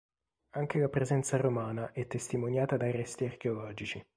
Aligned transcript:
Anche 0.55 0.79
la 0.79 0.89
presenza 0.89 1.37
romana 1.37 1.91
è 1.91 2.07
testimoniata 2.07 2.75
da 2.75 2.89
resti 2.89 3.25
archeologici. 3.25 4.03